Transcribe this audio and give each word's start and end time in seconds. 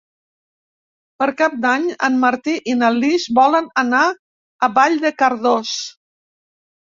Per 1.23 1.27
Cap 1.41 1.57
d'Any 1.65 1.83
en 2.07 2.15
Martí 2.23 2.55
i 2.73 2.73
na 2.79 2.89
Lis 2.95 3.27
volen 3.39 3.69
anar 3.81 4.01
a 4.09 4.71
Vall 4.79 4.97
de 5.05 5.11
Cardós. 5.21 5.75